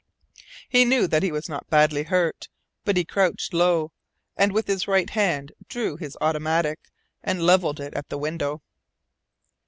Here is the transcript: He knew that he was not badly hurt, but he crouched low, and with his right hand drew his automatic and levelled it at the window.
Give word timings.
He 0.67 0.83
knew 0.83 1.05
that 1.05 1.21
he 1.21 1.31
was 1.31 1.47
not 1.47 1.69
badly 1.69 2.01
hurt, 2.01 2.49
but 2.85 2.97
he 2.97 3.05
crouched 3.05 3.53
low, 3.53 3.91
and 4.35 4.51
with 4.51 4.65
his 4.65 4.87
right 4.87 5.07
hand 5.07 5.51
drew 5.69 5.95
his 5.95 6.17
automatic 6.19 6.79
and 7.21 7.43
levelled 7.45 7.79
it 7.79 7.93
at 7.93 8.07
the 8.09 8.17
window. 8.17 8.63